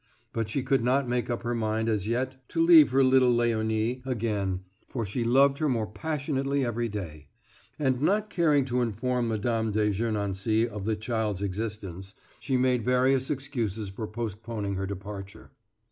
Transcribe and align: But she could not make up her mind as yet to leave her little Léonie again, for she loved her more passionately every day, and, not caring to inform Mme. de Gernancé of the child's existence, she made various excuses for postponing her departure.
But 0.33 0.49
she 0.49 0.63
could 0.63 0.83
not 0.83 1.07
make 1.07 1.29
up 1.29 1.43
her 1.43 1.53
mind 1.53 1.87
as 1.87 2.07
yet 2.07 2.37
to 2.49 2.65
leave 2.65 2.89
her 2.89 3.03
little 3.03 3.31
Léonie 3.31 4.03
again, 4.03 4.61
for 4.87 5.05
she 5.05 5.23
loved 5.23 5.59
her 5.59 5.69
more 5.69 5.85
passionately 5.85 6.65
every 6.65 6.89
day, 6.89 7.27
and, 7.77 8.01
not 8.01 8.31
caring 8.31 8.65
to 8.65 8.81
inform 8.81 9.27
Mme. 9.27 9.69
de 9.69 9.91
Gernancé 9.91 10.67
of 10.67 10.85
the 10.85 10.95
child's 10.95 11.43
existence, 11.43 12.15
she 12.39 12.57
made 12.57 12.81
various 12.83 13.29
excuses 13.29 13.89
for 13.89 14.07
postponing 14.07 14.73
her 14.73 14.87
departure. 14.87 15.51